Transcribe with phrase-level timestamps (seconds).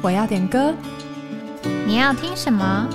[0.00, 0.72] 我要点歌，
[1.84, 2.88] 你要听什么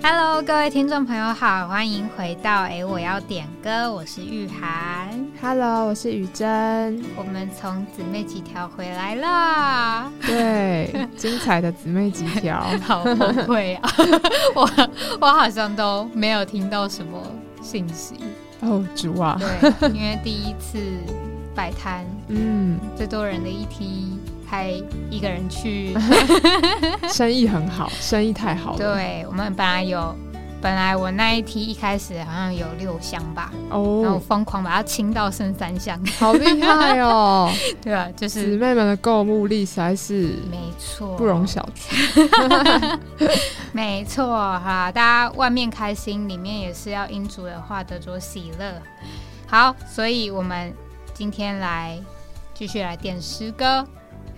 [0.00, 5.26] ？Hello，各位听众朋友好，欢迎回到哎，我要点歌，我是玉涵。
[5.42, 7.04] Hello，我是雨珍。
[7.16, 10.08] 我们从姊妹几条回来啦。
[10.24, 13.90] 对， 精彩的姊妹几条，好崩溃啊！
[14.54, 14.70] 我
[15.20, 17.20] 我好像都没有听到什么
[17.60, 18.14] 信息。
[18.60, 19.38] 哦，主啊！
[19.60, 20.78] 对，因为第一次
[21.54, 24.70] 摆摊， 嗯，最多人的一梯，还
[25.10, 25.94] 一个人去，
[27.08, 28.78] 生意很好，生意太好了。
[28.78, 30.14] 对，我们本来有。
[30.60, 37.48] 本来我那一梯一开始好像有六箱吧，哦，然后疯狂把它清到剩三箱，好厉害哦！
[37.80, 42.98] 对啊，就是姊妹们的购物力实在是没错，不容小觑。
[43.72, 48.82] 没错哈，大家外面开心，里面也是要因主的话得着喜乐。
[49.46, 50.74] 好，所以我们
[51.12, 52.00] 今天来
[52.54, 53.86] 继续来点诗歌。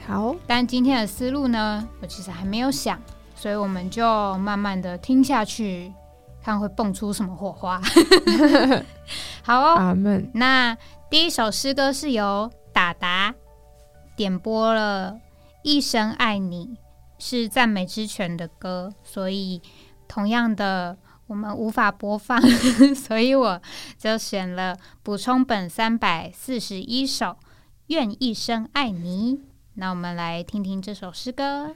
[0.06, 3.00] 好，但今天的思路呢，我其实还没有想，
[3.36, 5.92] 所以我们就慢慢的听下去。
[6.42, 7.80] 看会蹦出什么火花？
[9.42, 10.30] 好哦，阿门。
[10.34, 10.76] 那
[11.10, 13.34] 第一首诗歌是由达达
[14.16, 15.12] 点播了
[15.62, 16.66] 《一生爱你》，
[17.18, 19.60] 是赞美之泉的歌，所以
[20.06, 22.40] 同样的我们无法播放，
[22.96, 23.60] 所以我
[23.98, 27.26] 就选了补充本三百四十一首
[27.88, 29.34] 《愿一生爱你》。
[29.74, 31.74] 那我们来听听这首诗歌。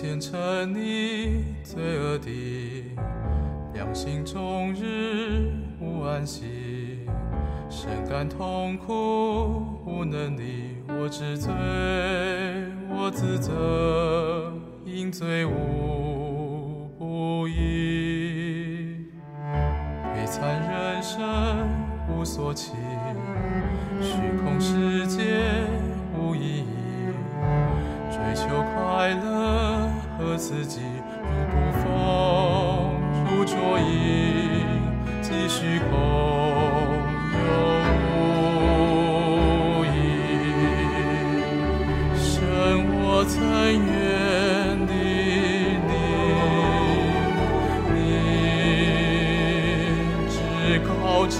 [0.00, 2.84] 虔诚你罪恶的
[3.74, 7.00] 良心，终日无安息，
[7.68, 11.52] 深感痛苦无能力，我知罪，
[12.88, 14.50] 我自责，
[14.86, 19.04] 因罪无不义，
[20.14, 21.68] 悲惨人生
[22.08, 22.72] 无所期，
[24.00, 25.49] 虚空世界
[30.40, 30.80] 自己
[31.22, 31.84] 如不风，
[33.26, 33.92] 如浊影，
[35.20, 35.92] 继续空
[37.36, 37.38] 有
[39.76, 39.94] 无影。
[42.16, 42.24] 生
[42.88, 43.36] 我曾
[43.68, 43.92] 愿
[44.86, 44.92] 的
[45.86, 45.92] 你，
[47.92, 47.98] 你
[50.30, 50.34] 至
[50.88, 50.88] 高
[51.26, 51.36] 至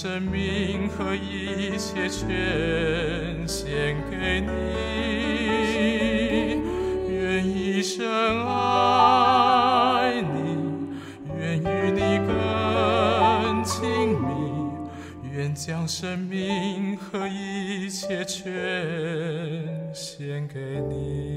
[0.00, 2.28] 生命和一切全
[3.48, 4.48] 献给你，
[7.12, 8.06] 愿一生
[8.46, 10.94] 爱你，
[11.36, 14.28] 愿与你更亲密，
[15.32, 15.52] 愿。
[15.52, 18.46] 将生命和一切全
[19.92, 21.27] 献给你。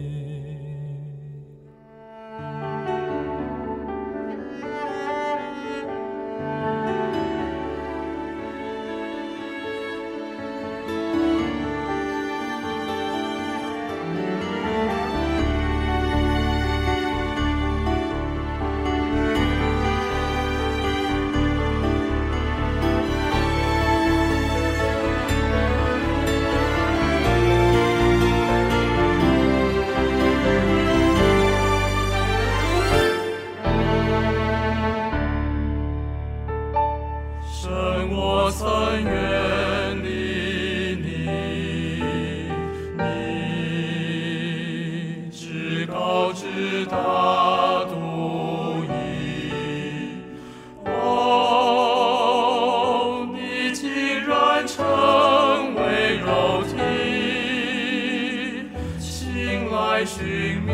[60.05, 60.71] 寻觅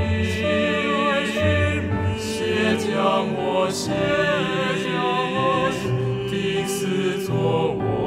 [2.17, 3.93] 且将我心
[6.29, 8.06] 定思作我。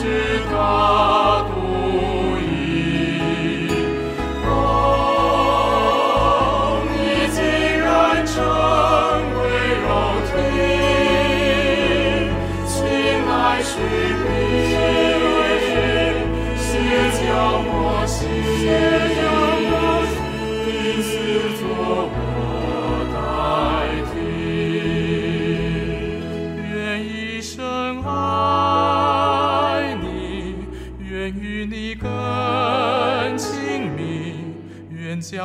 [0.00, 1.49] sit up.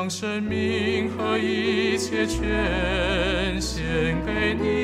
[0.06, 4.75] 将生命和一切全献给你，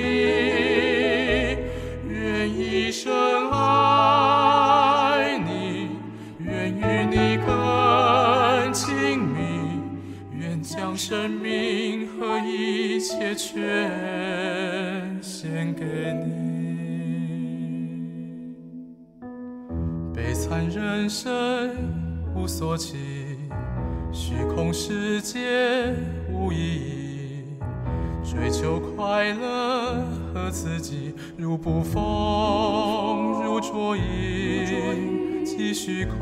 [31.42, 36.20] 如捕风，如捉影，既虚空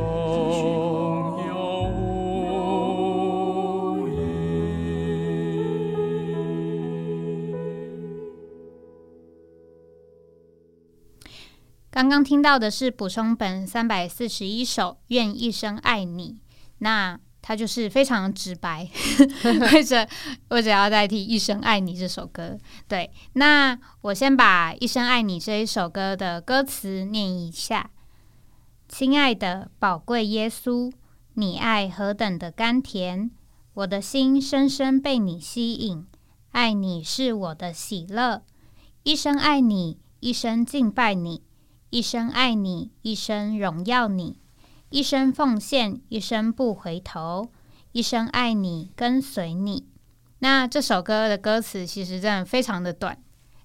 [1.45, 4.16] 又无影。
[11.92, 16.30] 刚刚听到的是补充本三百四十一首《愿一生爱你》，
[16.77, 18.88] 那它就是非常直白，
[19.71, 20.07] 或者
[20.50, 22.57] 我只要代替《一生爱你》这首歌。
[22.88, 27.89] 对，那我先把《一生爱你》这一首歌的歌词念一下：
[28.88, 30.91] 亲爱的宝贵耶稣，
[31.33, 33.31] 你爱何等的甘甜，
[33.74, 36.06] 我的心深深被你吸引，
[36.51, 38.44] 爱你是我的喜乐，
[39.03, 41.44] 一生爱你，一生敬拜你。
[41.91, 44.38] 一生爱你，一生荣耀你，
[44.89, 47.50] 一生奉献，一生不回头，
[47.91, 49.86] 一生爱你，跟随你。
[50.39, 53.18] 那这首歌的歌词其实真的非常的短。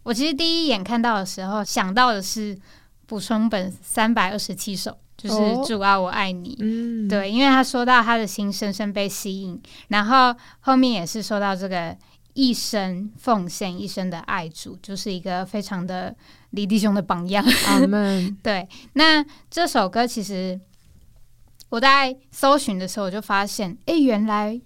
[0.03, 2.59] 我其实第一眼看到的时候，想到的是
[3.07, 6.57] 补充本三百二十七首，就是哦主啊，我爱你。
[6.61, 11.97] 嗯，对，因为他说到他的心深深被吸引，然后后面也是说到这个
[12.35, 16.15] 一生奉献、一生的爱主，就是一个非常的
[16.51, 17.43] 李弟兄的榜样。
[17.69, 18.37] 阿门。
[18.43, 20.61] 对，那这首歌其实
[21.69, 24.61] 我在搜寻的时候，我就发现，诶，原来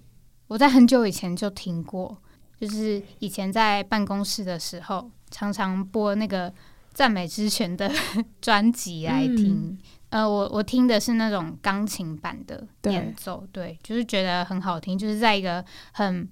[0.46, 2.16] 我在很久以前就听过，
[2.60, 6.52] 就是以前在办公室的时候，常常播那个
[6.92, 7.90] 赞美之泉的
[8.40, 9.78] 专辑来听。
[10.10, 15.62] 呃，我我听的是那种钢琴版的演奏，对，就是觉得很好听，就是在一个
[15.92, 16.26] 很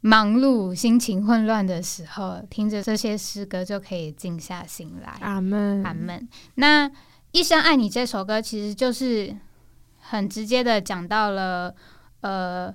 [0.00, 5.18] 忙碌、心情混乱的时候，听着这些诗歌就可以静下心来。
[5.20, 5.82] 阿门。
[5.82, 6.28] 阿门。
[6.54, 6.88] 那
[7.32, 9.36] 《一生爱你》这首歌其实就是
[10.10, 11.74] 很直接的讲到了，
[12.22, 12.74] 呃，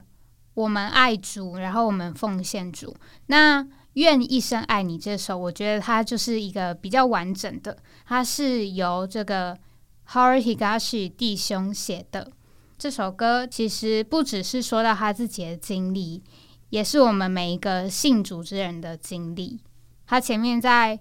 [0.53, 2.95] 我们爱主，然后我们奉献主。
[3.27, 3.63] 那
[3.93, 9.57] 《愿一生爱你》这首，我觉得它就是一个比较完整的，它是由这个
[10.09, 12.31] Howard Higashi 弟兄写的。
[12.77, 16.21] 这首歌其实不只是说到他自己的经历，
[16.69, 19.59] 也是我们每一个信主之人的经历。
[20.05, 20.99] 他前面在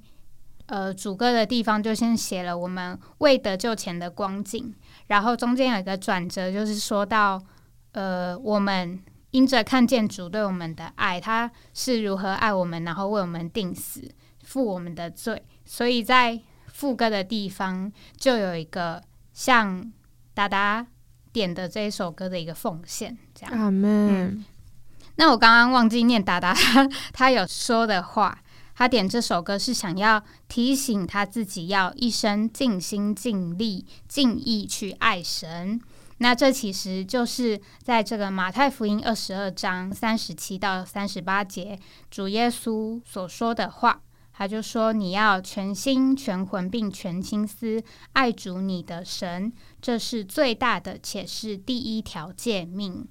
[0.66, 4.74] 呃主歌的地方就先写了我们未得救前的光景，
[5.08, 7.42] 然后中间有一个转折，就是说到
[7.92, 8.98] 呃我们
[9.32, 14.02] 因着看见主对我们的爱，他是如何爱我们，然后为我们定死，
[14.42, 19.02] 负我们的罪，所以在副歌的地方就有一个
[19.32, 19.92] 像
[20.34, 20.86] 达达
[21.32, 23.58] 点的这一首歌的一个奉献，这样。
[23.58, 24.44] 阿门。
[25.16, 28.38] 那我刚刚忘记念达达他他有说的话，
[28.74, 35.80] 他点这首歌是想要提醒他自己要一生尽心尽力尽意去爱神。
[36.18, 41.78] 那这其实就是在这个马太福音二十二章三十七到三十八节，
[42.10, 44.00] 主耶稣所说的话。
[44.34, 47.82] 他就说：“你要全心、全魂并全心思
[48.14, 53.06] 爱主你的神，这是最大的，且是第一条诫命。”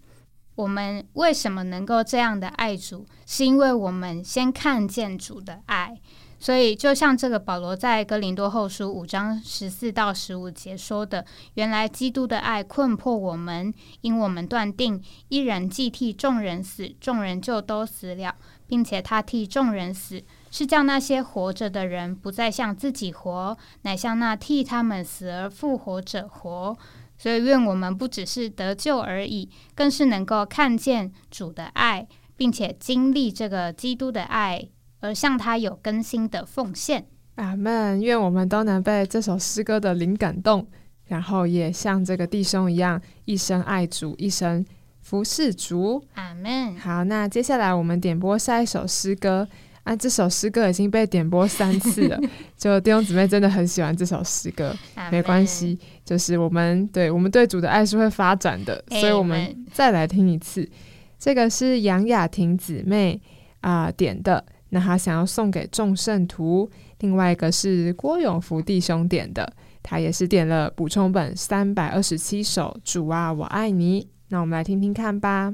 [0.56, 5.98] 我们为什么能够这样的爱主，是因为我们先看见主的爱。
[6.40, 18.34] 所以，就像这个保罗在哥林多后书五章十四到十五节说的：“原来基督的爱困迫我们，因我们断定一人既替众人死，众人就都死了，
[18.66, 26.76] 并且他替众人死，是叫那些活着的人不再向自己活，乃向那替他们死而复活者活。”
[27.22, 34.68] 所以，愿我们不只是得救而已，更是能够看见主的爱，并且经历这个基督的爱，
[35.02, 37.06] 而向他有更新的奉献。
[37.36, 38.02] 阿门。
[38.02, 40.68] 愿我们都能被这首诗歌的灵感动，
[41.10, 44.66] 然后也像这个弟兄一样，一生爱主，一生
[45.02, 46.04] 服侍主。
[46.16, 46.76] 阿门。
[46.76, 49.48] 好，那接下来我们点播下一首诗歌。
[49.84, 52.20] 啊，这首诗歌已经被点播三次了，
[52.56, 54.76] 就弟兄姊妹真的很喜欢这首诗歌，
[55.12, 55.46] 没关。
[55.46, 60.70] 系，就是我们对我们对主的爱是会发展的，所以我们再来听一次。
[61.18, 63.20] 这个是杨雅婷姊妹
[63.62, 66.70] 啊、点的，那她想要送给众圣徒。
[67.00, 74.04] 另外一个是郭永福弟兄点的，他也是点了补充本三百二十七首《主啊，我爱你》。
[74.30, 75.54] 那我们来听听看吧。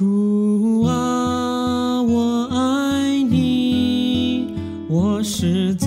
[0.00, 4.46] 主啊，我爱你，
[4.88, 5.86] 我实在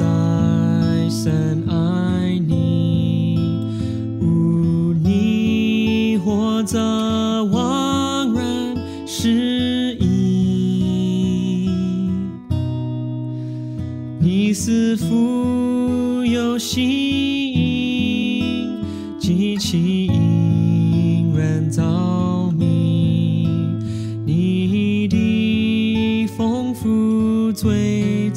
[1.10, 3.40] 深爱你。
[4.22, 6.78] 无你或者
[7.46, 8.76] 枉然
[9.08, 11.68] 失意，
[14.20, 17.03] 你似富有心，
[26.94, 28.30] 不醉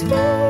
[0.00, 0.49] small.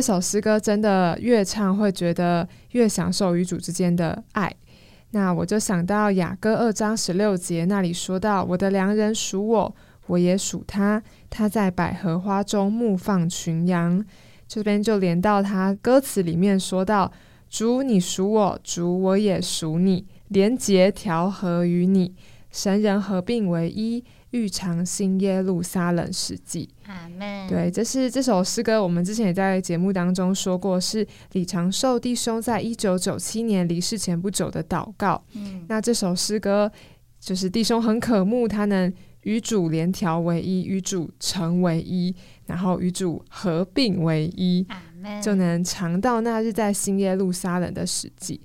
[0.00, 4.50] 这首诗歌真的越唱会觉得越享受与主之间的爱。
[5.10, 9.76] 那我就想到雅歌二章十六节那里说到：“我的良人属我，
[10.06, 11.02] 我也属他。
[11.28, 14.02] 他在百合花中牧放群羊。”
[14.48, 17.12] 这边就连到他歌词里面说到
[17.50, 22.14] ：“主你属我，主我也属你，连结调和于你，
[22.50, 26.68] 神人合并为一。”欲尝新耶路撒冷史记。
[27.48, 35.22] 对，这是这首诗歌，我们之前也在节目当中说过，是李长寿弟兄在一九九七年离世前不久的祷告。
[35.34, 36.70] 嗯，那这首诗歌
[37.18, 42.14] 就是弟兄很渴慕，他能与主联调为一，与主成为一，
[42.46, 44.66] 然后与主合并为一。
[45.22, 48.38] 就能尝到那日在新耶路撒冷的史记。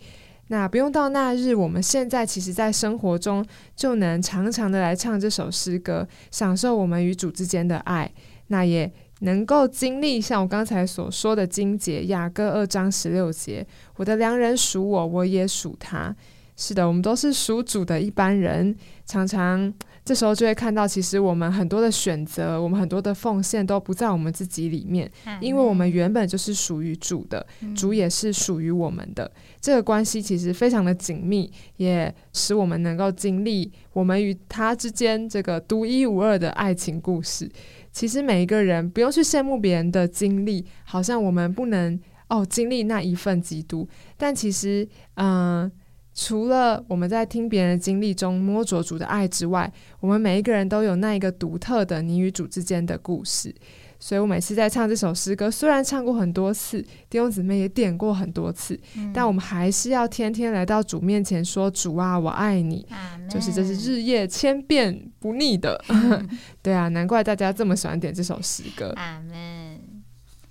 [0.48, 8.12] 那不用到那日，我们现在其实在生活中就能常常的来唱这首诗歌，享受我们与主之间的爱。
[8.48, 13.66] 那也能够经历像我刚才所说的经节，雅各二章十六节
[13.98, 16.16] ：“我的良人属我，我也属他。”
[16.56, 18.76] 是的，我们都是属主的一般人，
[19.06, 19.74] 常常
[20.06, 27.44] 这时候就会看到，其实我们很多的选择，我们很多的奉献都不在我们自己里面，因为我们原本就是属于主的，
[27.76, 29.30] 主也是属于我们的。
[29.60, 37.50] 这个关系其实非常的紧密，也使我们能够经历我们与他之间这个独一无二的爱情故事。
[37.92, 45.72] 其实每一个人不用去羡慕别人的经历，好像我们不能哦经历那一份基督，但其实嗯。
[46.16, 53.54] 除了我们在听别人的经历中摸着主的爱之外，我们每一个人都有那一个独特的你与主之间的故事。
[53.98, 58.80] 所以我每次在唱这首诗歌，虽然唱过很多次，弟兄姊妹也点过很多次，
[59.14, 62.86] 但我们还是要天天来到主面前说：“主啊，我爱你。”
[63.30, 65.82] 就是这是日夜千变不腻的。
[66.62, 68.94] 对啊，难怪大家这么喜欢点这首诗歌。
[68.98, 69.80] 阿门。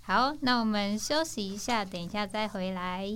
[0.00, 3.06] 好，那我们休息一下，等一下再回来。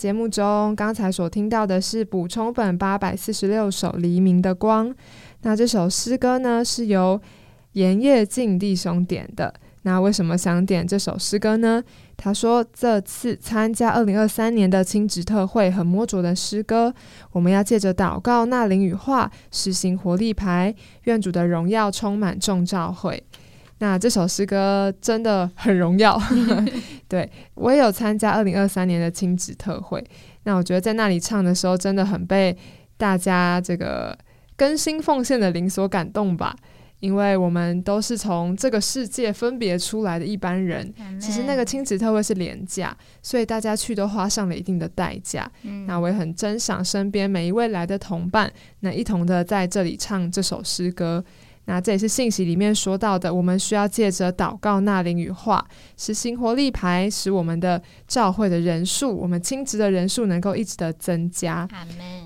[0.00, 4.88] 节目中，刚才所听到的是补充本八百四十六首《黎明的光》。
[5.42, 7.20] 那这首诗歌呢，是由
[7.72, 9.52] 盐业静弟兄点的。
[9.82, 11.84] 那为什么想点这首诗歌呢？
[12.16, 16.94] 他说，这次参加二零二三年的亲职特会和摸着的诗歌，
[17.32, 23.22] 我们要借着祷告、纳灵与化，实行活力牌，愿主的荣耀充满众召会。
[23.80, 26.20] 那这首诗歌真的很荣耀，
[27.10, 30.02] 对我也有参加二零二三年的亲子特会。
[30.44, 32.56] 那我觉得在那里唱的时候，真的很被
[32.96, 34.16] 大家这个
[34.56, 36.56] 更新奉献的灵所感动吧。
[37.00, 45.50] 因为我们都是从这个世界分别出来的一般人，其实那个亲子特会是廉价，所以大家去都花上了一定的代价。
[45.86, 51.24] 那我也很珍赏身边每一位来的同伴，那一同的在这里唱这首诗歌。
[51.66, 55.64] 那这也是信息里面说到的，我们需要借着祷告、纳灵与化，
[55.96, 61.68] 实行活力牌，使我们的教会的人数，我们亲职的人数能够一直的增加。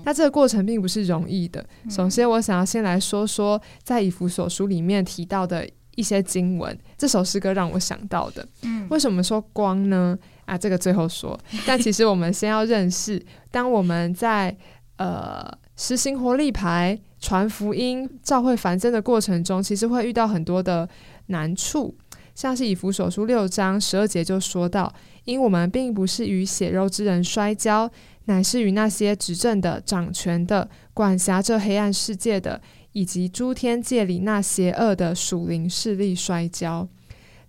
[0.03, 1.63] 那这个过程并不是容易的。
[1.89, 6.75] 首先，我想要先来说说在以弗所书里面提到的一些经文。
[6.97, 10.17] 这首诗歌让我想到的，嗯，为什么说光呢？
[10.45, 11.39] 啊，这个最后说。
[11.67, 14.57] 但其实我们先要认识，当我们在
[14.97, 15.45] 呃
[15.75, 16.99] 实行活力牌。
[17.25, 20.87] 传福音、教会繁增的过程中，其实会遇到很多的
[21.25, 21.95] 难处，
[22.35, 27.89] 像是以弗所书六章十二节就说到：因我们并不是与血肉之人摔跤，
[28.25, 32.61] 乃是与那些执政的、掌权的、管辖这黑暗世界的，
[32.91, 36.87] 以及诸天界里那邪恶的属灵势力摔跤。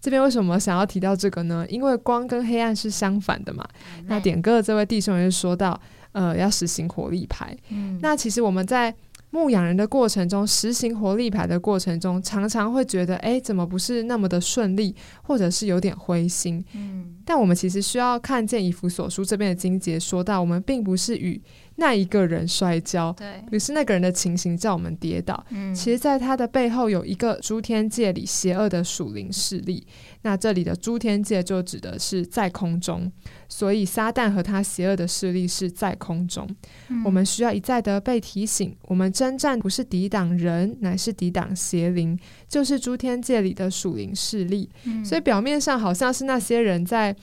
[0.01, 1.67] 这边为什么想要提到这个呢？
[1.69, 3.63] 因为光跟黑暗是相反的嘛。
[4.07, 5.79] 那点歌的这位弟兄也是说到，
[6.13, 7.55] 呃，要实行火力牌。
[7.69, 8.95] 嗯，那其实我们在
[9.37, 16.65] 牧养人的过程中，实行活力牌的过程中，常常会觉得，哎，怎么不是那么的顺利，或者是有点灰心。
[16.75, 21.39] 嗯，但我们其实需要看见以弗所书这边的经节说到，我们并不是与
[21.77, 25.45] 那一个人摔跤，对，于是那个人的情形叫我们跌倒。
[25.51, 29.87] 嗯，其实，在他的背后有一个诸天界里邪恶的属灵势力。
[30.23, 33.11] 那这里的诸天界就指的是在空中，
[33.49, 36.49] 所以撒旦和他邪恶的势力是在空中。
[36.89, 44.69] 嗯我们需要一再的被提醒，我们征战不是抵挡人，乃是抵挡邪灵，就是诸天界里的属灵势力。
[44.85, 47.15] 嗯所以表面上好像是那些人在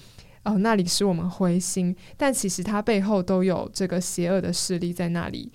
[0.44, 5.52] 哦那里使我们灰心，但其实它背后都有这个邪恶的势力在那里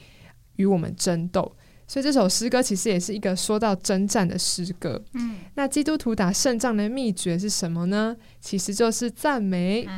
[0.56, 1.54] 与我们争斗。
[1.90, 5.02] 所以这首诗歌其实也是一个说到征战的诗歌。
[5.14, 8.14] 嗯，那基督徒打胜仗的秘诀是什么呢？
[8.42, 9.88] 其实就是赞美。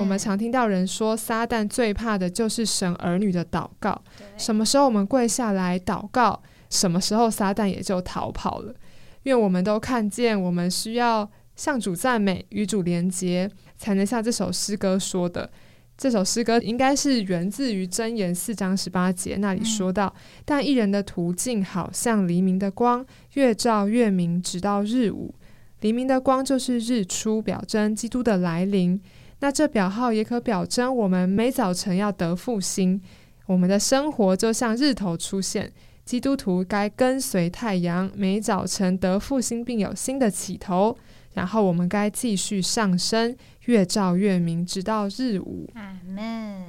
[0.00, 4.02] 我们常听到人说，撒旦最怕的就是神儿女的祷告。
[4.36, 8.74] 什么时候我们跪下来祷告，什么时候撒旦也就逃跑了。
[9.22, 15.50] 因为我们都看见，我们需要向主赞美，与主连结，才能像这首诗歌说的。
[15.98, 25.34] 这首诗歌应该是源自于箴言四章十八节那里说到：“但一人的途径好像黎明的光，越照越明，直到日午。
[25.80, 29.00] 黎明的光就是日出，表征基督的来临。
[29.40, 33.00] 那这表号也可表征我们每早晨要得复兴。
[33.46, 35.72] 我们的生活就像日头出现，
[36.06, 40.96] 基督徒该跟随太阳，每早晨得复兴，并有新的起头。
[41.34, 45.68] 然后我们该继续上升，越照越明，直到日午。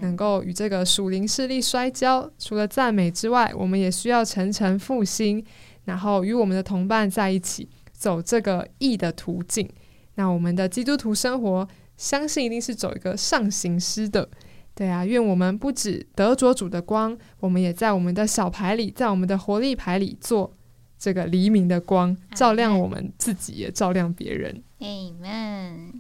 [0.02, 5.46] 能够与这个属灵势力摔跤，除了赞美之外，我们也需要层层复兴，
[5.86, 9.70] 然后与我们的同伴在一起走这个义的途径。
[10.16, 14.28] 那我们的基督徒生活，相信一定是走一个上行诗的。
[14.78, 20.54] 对啊，愿我们不止得着主的光，我们也在我们的小牌里，在我们的活力牌里做
[21.00, 24.62] 这个黎明的光，照亮我们自己，也照亮别人。
[24.80, 25.94] Amen。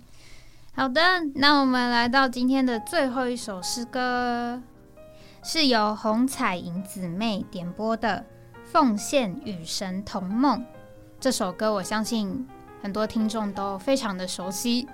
[0.73, 1.01] 好的，
[1.33, 4.61] 那我们来到今天的最后一首诗歌，
[5.41, 8.23] 是由红彩银姊妹点播的
[8.71, 10.59] 《奉献与神同梦》。
[11.19, 12.47] 这首歌我相信
[12.83, 14.87] 很多听众都非常的熟悉，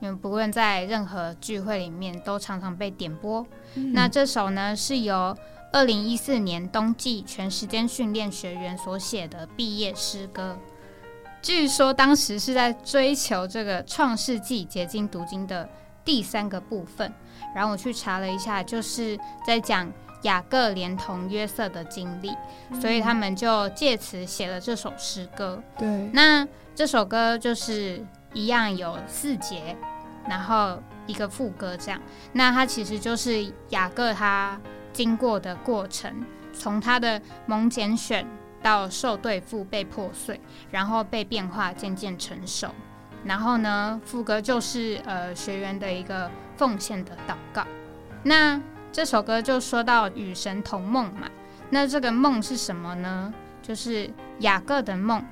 [0.00, 3.46] 因为不论在任何聚会里面都常常被点播。
[3.92, 5.36] 那这首呢是由
[5.72, 10.56] 二零一四年冬季全时间训练学员所写的毕业诗歌。
[11.42, 15.68] 据说当时是在追求这个《创世纪》结晶读经的
[16.04, 17.12] 第三个部分，
[17.54, 22.32] 然后我去查了一下，就是在讲雅各连同约瑟的经历，
[22.80, 25.62] 所以他们就借此写了这首诗歌。
[25.78, 28.04] 对，那这首歌就是
[28.36, 29.74] 一样有四节，
[30.28, 31.98] 然后一个副歌这样。
[32.34, 34.60] 那它其实就是雅各他
[34.92, 36.22] 经过的过程，
[36.52, 38.26] 从他的蒙拣选
[38.62, 40.38] 到受对付被破碎，
[40.70, 42.68] 然后被变化渐渐成熟。
[43.24, 47.66] 然后呢，副歌就是呃学员的一个奉献的祷告。
[48.22, 48.60] 那
[48.92, 51.26] 这首歌就说到与神同梦嘛，
[51.70, 53.32] 那这个梦是什么呢？
[53.62, 55.24] 就是雅各的梦。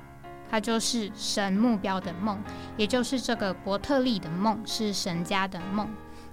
[0.49, 2.41] 它就是神目标的梦，
[2.77, 5.89] 也就是这个伯特利的梦，是神家的梦。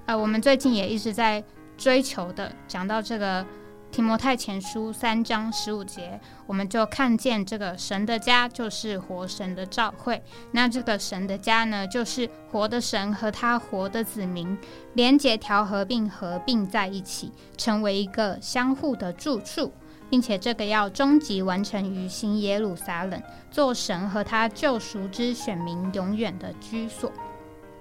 [0.06, 1.42] 呃，我们最近也一直在
[1.76, 3.44] 追求的，讲到这个
[3.90, 10.22] 提摩太前书三章十五节，我们就看见这个神的家就是活神的召会。
[10.52, 14.56] 那这个神的家呢，就是活的神和他活的子民
[14.94, 19.72] 连结调和并合并在一起，成为一个相互的住处。
[20.12, 27.10] 并且这个要终极完成于新耶路撒冷，做神和他救赎之选民永远的居所。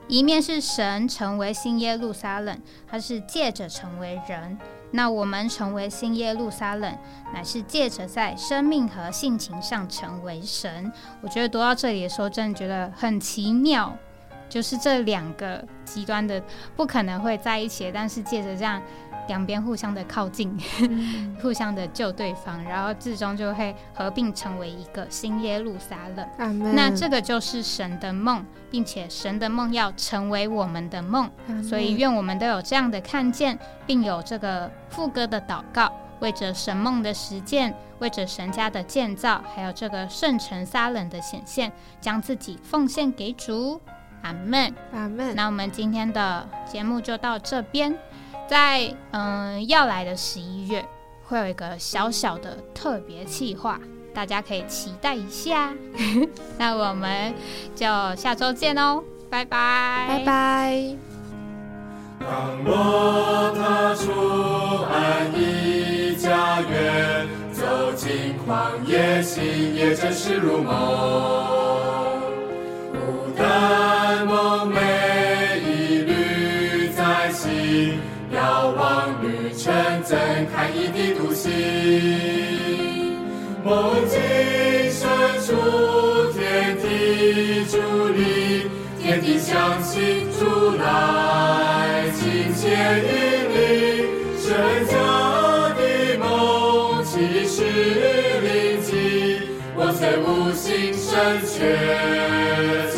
[0.07, 4.57] 一面是神成为新耶路撒冷，他是借着成为人；
[4.91, 6.97] 那我们成为新耶路撒冷，
[7.33, 10.89] 乃是借着在生命和性情上成为神。
[11.19, 13.93] 我觉得读到这里的时候，真的觉得很奇妙，
[14.47, 16.41] 就是这两个极端的
[16.77, 18.81] 不可能会在一起，但是借着这样。
[19.27, 20.57] 两边互相的靠近，
[21.41, 26.75] 互相的救对方，然后最终就会合并成为一个新耶路撒冷。
[26.75, 31.29] 那这个就是神的梦，并且神的梦要成为我们的梦，
[31.63, 43.79] 所以愿我们都有这样的看见，并有这个副歌的祷告，为着神梦的实践，为着神家的建造，还有这个圣城撒冷的显现，将自己奉献给主。
[44.23, 44.71] 阿门。
[44.93, 45.35] 阿门。
[45.35, 47.91] 那我们今天的节目就到这边。
[48.51, 50.85] 在嗯要来的十一月，
[51.23, 53.79] 会有一个小小的特别企划，
[54.13, 55.73] 大家可以期待一下。
[56.59, 57.33] 那我们
[57.73, 57.85] 就
[58.17, 60.95] 下周见哦，拜拜，拜拜。
[62.19, 62.29] 当
[62.65, 64.11] 我踏出
[64.91, 70.73] 安你家园，走进旷野，心也真实如梦，
[72.91, 77.97] 孤单梦寐以缕在心。
[78.41, 79.71] 遥望旅程，
[80.03, 80.17] 怎
[80.51, 81.47] 堪一地独行？
[83.63, 84.17] 梦境
[84.89, 85.07] 深
[85.45, 85.53] 处，
[86.33, 87.77] 天地伫
[88.09, 88.19] 立，
[88.99, 90.39] 天地相信主
[90.75, 90.81] 来
[92.15, 92.61] 亲切
[93.05, 93.11] 引
[93.53, 93.59] 领。
[94.39, 94.49] 圣
[94.87, 94.93] 家
[95.77, 95.79] 的
[96.17, 96.25] 梦，
[97.03, 97.61] 其实
[98.41, 98.91] 临近，
[99.75, 101.11] 我虽无心深
[101.45, 102.90] 权。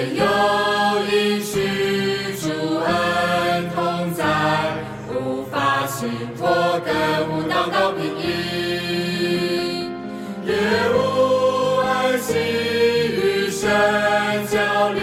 [0.00, 0.24] 愿有
[1.12, 1.58] 一世
[2.40, 4.24] 主恩同在
[5.06, 6.08] 护法心
[6.38, 6.48] 魄
[6.80, 6.90] 的
[7.28, 8.22] 舞蹈到平安
[10.46, 10.56] 愿
[10.94, 13.68] 无爱心与神
[14.46, 15.00] 交力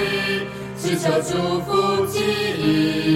[0.80, 2.24] 只求祝福记
[2.58, 3.07] 忆。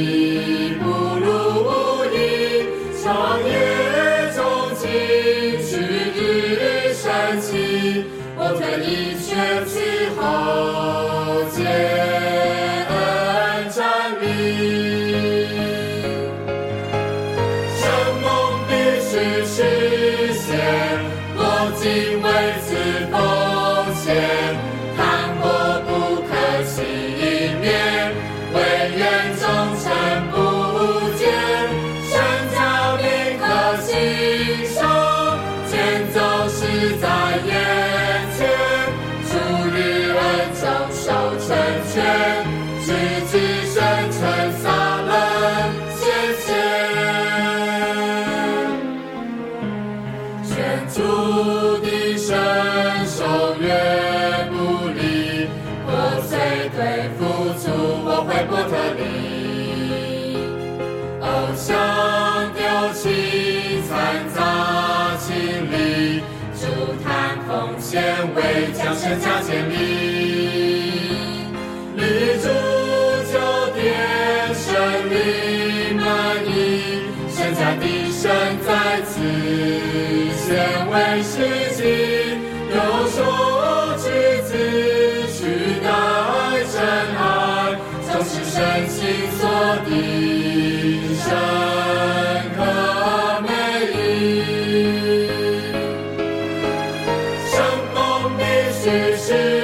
[99.21, 99.61] Jesus.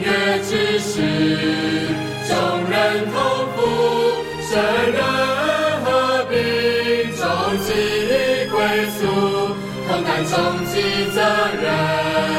[0.00, 1.00] 月之时
[2.28, 3.14] 众人同
[3.54, 3.58] 赴
[4.40, 4.52] 生
[4.92, 5.00] 人
[5.84, 6.36] 合并
[7.16, 7.22] 终
[7.60, 7.68] 极
[8.50, 8.56] 归
[8.90, 9.00] 宿
[9.88, 10.80] 同担终极
[11.12, 11.20] 责
[11.62, 12.31] 任。